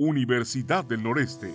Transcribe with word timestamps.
Universidad 0.00 0.84
del 0.84 1.02
Noreste. 1.02 1.52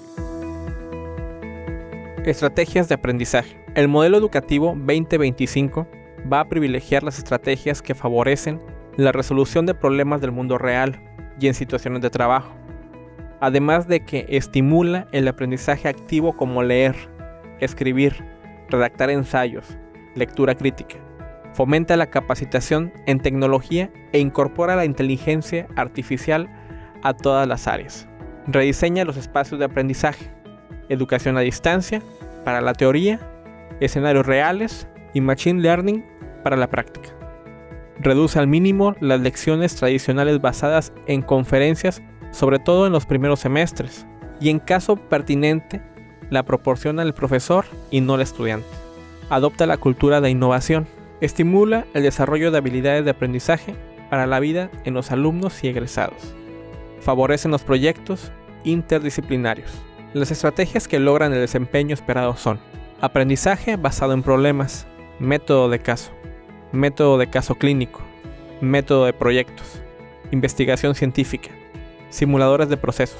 Estrategias 2.25 2.89
de 2.89 2.95
aprendizaje. 2.95 3.55
El 3.73 3.87
modelo 3.87 4.17
educativo 4.17 4.75
2025 4.75 5.87
va 6.31 6.41
a 6.41 6.49
privilegiar 6.49 7.03
las 7.03 7.19
estrategias 7.19 7.81
que 7.81 7.95
favorecen 7.95 8.59
la 8.97 9.13
resolución 9.13 9.65
de 9.65 9.73
problemas 9.73 10.19
del 10.19 10.33
mundo 10.33 10.57
real 10.57 11.01
y 11.39 11.47
en 11.47 11.53
situaciones 11.53 12.01
de 12.01 12.09
trabajo, 12.09 12.53
además 13.39 13.87
de 13.87 14.03
que 14.03 14.25
estimula 14.27 15.07
el 15.13 15.29
aprendizaje 15.29 15.87
activo 15.87 16.35
como 16.35 16.63
leer, 16.63 16.97
escribir, 17.61 18.25
redactar 18.67 19.09
ensayos, 19.09 19.77
lectura 20.15 20.53
crítica, 20.53 20.97
fomenta 21.53 21.95
la 21.95 22.09
capacitación 22.09 22.91
en 23.05 23.21
tecnología 23.21 23.89
e 24.11 24.19
incorpora 24.19 24.75
la 24.75 24.83
inteligencia 24.83 25.65
artificial 25.77 26.49
a 27.03 27.13
todas 27.13 27.47
las 27.47 27.69
áreas. 27.69 28.05
Rediseña 28.47 29.05
los 29.05 29.17
espacios 29.17 29.59
de 29.59 29.65
aprendizaje, 29.65 30.29
educación 30.89 31.37
a 31.37 31.41
distancia 31.41 32.01
para 32.43 32.61
la 32.61 32.73
teoría, 32.73 33.19
escenarios 33.79 34.25
reales 34.25 34.87
y 35.13 35.21
machine 35.21 35.61
learning 35.61 36.05
para 36.43 36.57
la 36.57 36.69
práctica. 36.69 37.09
Reduce 37.99 38.39
al 38.39 38.47
mínimo 38.47 38.95
las 38.99 39.21
lecciones 39.21 39.75
tradicionales 39.75 40.41
basadas 40.41 40.91
en 41.07 41.21
conferencias, 41.21 42.01
sobre 42.31 42.59
todo 42.59 42.85
en 42.85 42.91
los 42.91 43.05
primeros 43.05 43.39
semestres, 43.39 44.05
y 44.41 44.49
en 44.49 44.59
caso 44.59 44.97
pertinente, 44.97 45.81
la 46.29 46.43
proporciona 46.43 47.03
el 47.03 47.13
profesor 47.13 47.65
y 47.91 48.01
no 48.01 48.15
el 48.15 48.21
estudiante. 48.21 48.67
Adopta 49.29 49.65
la 49.65 49.77
cultura 49.77 50.19
de 50.19 50.29
innovación. 50.29 50.85
Estimula 51.21 51.85
el 51.93 52.03
desarrollo 52.03 52.51
de 52.51 52.57
habilidades 52.57 53.05
de 53.05 53.11
aprendizaje 53.11 53.75
para 54.09 54.27
la 54.27 54.39
vida 54.39 54.69
en 54.83 54.95
los 54.95 55.11
alumnos 55.11 55.63
y 55.63 55.69
egresados. 55.69 56.35
Favorecen 57.03 57.51
los 57.51 57.63
proyectos 57.63 58.31
interdisciplinarios. 58.63 59.71
Las 60.13 60.31
estrategias 60.31 60.87
que 60.87 60.99
logran 60.99 61.33
el 61.33 61.39
desempeño 61.39 61.93
esperado 61.93 62.37
son 62.37 62.59
aprendizaje 63.01 63.75
basado 63.75 64.13
en 64.13 64.23
problemas, 64.23 64.87
método 65.19 65.67
de 65.67 65.79
caso, 65.79 66.11
método 66.71 67.17
de 67.17 67.29
caso 67.29 67.55
clínico, 67.55 68.01
método 68.61 69.05
de 69.05 69.11
proyectos, 69.11 69.81
investigación 70.31 70.95
científica, 70.95 71.49
simuladores 72.09 72.69
de 72.69 72.77
procesos, 72.77 73.19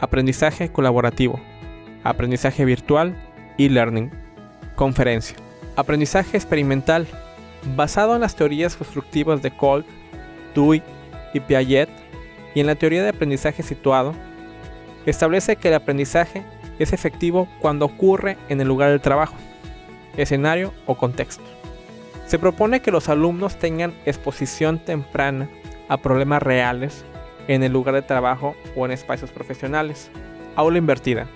aprendizaje 0.00 0.72
colaborativo, 0.72 1.40
aprendizaje 2.02 2.64
virtual 2.64 3.14
y 3.56 3.68
learning, 3.68 4.10
conferencia, 4.74 5.36
aprendizaje 5.76 6.36
experimental 6.36 7.06
basado 7.76 8.16
en 8.16 8.22
las 8.22 8.34
teorías 8.34 8.74
constructivas 8.74 9.42
de 9.42 9.52
Kolb, 9.52 9.84
Dewey 10.56 10.82
y 11.34 11.38
Piaget 11.38 12.09
y 12.54 12.60
en 12.60 12.66
la 12.66 12.74
teoría 12.74 13.02
de 13.02 13.10
aprendizaje 13.10 13.62
situado, 13.62 14.14
establece 15.06 15.56
que 15.56 15.68
el 15.68 15.74
aprendizaje 15.74 16.44
es 16.78 16.92
efectivo 16.92 17.48
cuando 17.60 17.84
ocurre 17.84 18.36
en 18.48 18.60
el 18.60 18.68
lugar 18.68 18.90
del 18.90 19.00
trabajo, 19.00 19.36
escenario 20.16 20.72
o 20.86 20.96
contexto. 20.96 21.44
Se 22.26 22.38
propone 22.38 22.80
que 22.80 22.90
los 22.90 23.08
alumnos 23.08 23.58
tengan 23.58 23.94
exposición 24.06 24.78
temprana 24.78 25.48
a 25.88 25.96
problemas 25.96 26.42
reales 26.42 27.04
en 27.48 27.62
el 27.62 27.72
lugar 27.72 27.94
de 27.94 28.02
trabajo 28.02 28.54
o 28.76 28.84
en 28.84 28.92
espacios 28.92 29.30
profesionales. 29.30 30.10
Aula 30.54 30.78
invertida. 30.78 31.26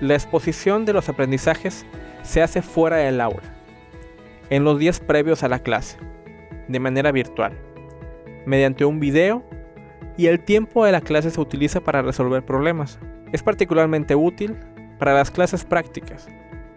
La 0.00 0.14
exposición 0.14 0.84
de 0.84 0.92
los 0.92 1.08
aprendizajes 1.08 1.84
se 2.22 2.42
hace 2.42 2.62
fuera 2.62 2.96
del 2.96 3.20
aula, 3.20 3.42
en 4.50 4.64
los 4.64 4.78
días 4.78 5.00
previos 5.00 5.42
a 5.42 5.48
la 5.48 5.58
clase, 5.58 5.98
de 6.68 6.80
manera 6.80 7.12
virtual, 7.12 7.52
mediante 8.46 8.84
un 8.84 9.00
video 9.00 9.44
y 10.18 10.26
el 10.26 10.40
tiempo 10.40 10.84
de 10.84 10.92
la 10.92 11.00
clase 11.00 11.30
se 11.30 11.40
utiliza 11.40 11.80
para 11.80 12.02
resolver 12.02 12.44
problemas. 12.44 12.98
Es 13.32 13.42
particularmente 13.42 14.16
útil 14.16 14.56
para 14.98 15.14
las 15.14 15.30
clases 15.30 15.64
prácticas, 15.64 16.28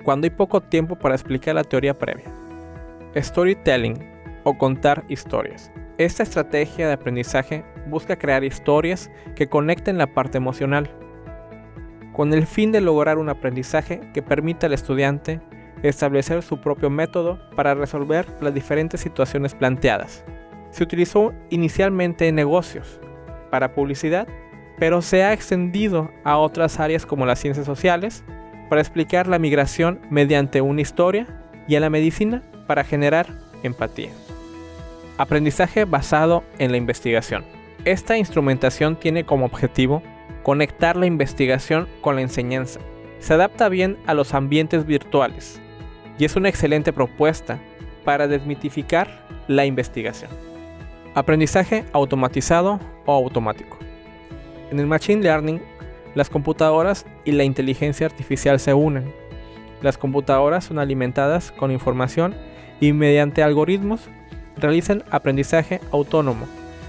cuando 0.03 0.25
hay 0.25 0.29
poco 0.29 0.61
tiempo 0.61 0.95
para 0.95 1.15
explicar 1.15 1.55
la 1.55 1.63
teoría 1.63 1.97
previa. 1.97 2.27
Storytelling 3.17 3.97
o 4.43 4.57
contar 4.57 5.03
historias. 5.09 5.71
Esta 5.97 6.21
estrategia 6.21 6.87
de 6.87 6.93
aprendizaje 6.93 7.65
busca 7.87 8.15
crear 8.15 8.43
historias 8.43 9.09
que 9.35 9.49
conecten 9.49 9.97
la 9.97 10.13
parte 10.13 10.37
emocional, 10.37 10.89
con 12.13 12.33
el 12.33 12.45
fin 12.45 12.71
de 12.71 12.81
lograr 12.81 13.17
un 13.17 13.29
aprendizaje 13.29 14.01
que 14.13 14.21
permita 14.21 14.67
al 14.67 14.73
estudiante 14.73 15.41
establecer 15.81 16.43
su 16.43 16.61
propio 16.61 16.91
método 16.91 17.39
para 17.55 17.73
resolver 17.73 18.27
las 18.39 18.53
diferentes 18.53 19.01
situaciones 19.01 19.55
planteadas. 19.55 20.23
Se 20.69 20.83
utilizó 20.83 21.33
inicialmente 21.49 22.27
en 22.27 22.35
negocios, 22.35 22.99
para 23.51 23.73
publicidad, 23.73 24.27
pero 24.79 25.03
se 25.03 25.23
ha 25.23 25.33
extendido 25.33 26.09
a 26.23 26.37
otras 26.37 26.79
áreas 26.79 27.05
como 27.05 27.27
las 27.27 27.39
ciencias 27.39 27.67
sociales 27.67 28.23
para 28.69 28.81
explicar 28.81 29.27
la 29.27 29.37
migración 29.37 29.99
mediante 30.09 30.61
una 30.61 30.81
historia 30.81 31.27
y 31.67 31.75
a 31.75 31.79
la 31.79 31.91
medicina 31.91 32.41
para 32.65 32.83
generar 32.83 33.27
empatía. 33.61 34.09
Aprendizaje 35.17 35.85
basado 35.85 36.43
en 36.57 36.71
la 36.71 36.77
investigación. 36.77 37.43
Esta 37.85 38.17
instrumentación 38.17 38.95
tiene 38.95 39.23
como 39.23 39.45
objetivo 39.45 40.01
conectar 40.41 40.95
la 40.95 41.05
investigación 41.05 41.87
con 42.01 42.15
la 42.15 42.21
enseñanza. 42.21 42.79
Se 43.19 43.33
adapta 43.33 43.69
bien 43.69 43.97
a 44.07 44.13
los 44.13 44.33
ambientes 44.33 44.85
virtuales 44.85 45.61
y 46.17 46.25
es 46.25 46.35
una 46.35 46.49
excelente 46.49 46.91
propuesta 46.91 47.59
para 48.03 48.27
desmitificar 48.27 49.27
la 49.47 49.65
investigación. 49.65 50.50
Aprendizaje 51.13 51.83
automatizado 51.91 52.79
o 53.05 53.13
automático. 53.13 53.77
En 54.71 54.79
el 54.79 54.87
Machine 54.87 55.21
Learning, 55.21 55.61
las 56.15 56.29
computadoras 56.29 57.05
y 57.25 57.33
la 57.33 57.43
inteligencia 57.43 58.05
artificial 58.05 58.61
se 58.61 58.73
unen. 58.73 59.13
Las 59.81 59.97
computadoras 59.97 60.63
son 60.63 60.79
alimentadas 60.79 61.51
con 61.51 61.69
información 61.69 62.33
y 62.79 62.93
mediante 62.93 63.43
algoritmos 63.43 64.07
realizan 64.55 65.03
aprendizaje 65.11 65.81
autónomo, 65.91 66.45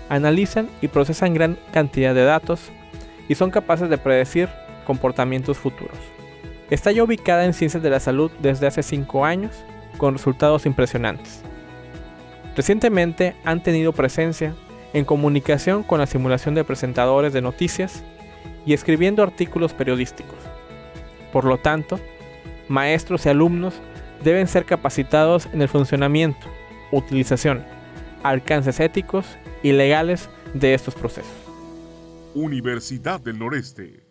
analizan 0.08 0.68
y 0.80 0.86
procesan 0.86 1.34
gran 1.34 1.58
cantidad 1.72 2.14
de 2.14 2.24
datos 2.24 2.70
y 3.28 3.34
son 3.34 3.50
capaces 3.50 3.90
de 3.90 3.98
predecir 3.98 4.48
comportamientos 4.86 5.58
futuros. 5.58 5.98
Está 6.70 6.92
ya 6.92 7.02
ubicada 7.02 7.44
en 7.44 7.54
ciencias 7.54 7.82
de 7.82 7.90
la 7.90 7.98
salud 7.98 8.30
desde 8.40 8.68
hace 8.68 8.84
5 8.84 9.24
años 9.24 9.64
con 9.98 10.14
resultados 10.14 10.64
impresionantes. 10.64 11.42
Recientemente 12.56 13.34
han 13.44 13.62
tenido 13.62 13.92
presencia 13.92 14.54
en 14.92 15.04
comunicación 15.04 15.82
con 15.82 15.98
la 15.98 16.06
simulación 16.06 16.54
de 16.54 16.64
presentadores 16.64 17.32
de 17.32 17.40
noticias 17.40 18.02
y 18.66 18.74
escribiendo 18.74 19.22
artículos 19.22 19.72
periodísticos. 19.72 20.38
Por 21.32 21.44
lo 21.44 21.58
tanto, 21.58 21.98
maestros 22.68 23.24
y 23.24 23.30
alumnos 23.30 23.74
deben 24.22 24.46
ser 24.46 24.66
capacitados 24.66 25.48
en 25.52 25.62
el 25.62 25.68
funcionamiento, 25.68 26.46
utilización, 26.90 27.64
alcances 28.22 28.80
éticos 28.80 29.26
y 29.62 29.72
legales 29.72 30.28
de 30.52 30.74
estos 30.74 30.94
procesos. 30.94 31.32
Universidad 32.34 33.20
del 33.20 33.38
Noreste. 33.38 34.01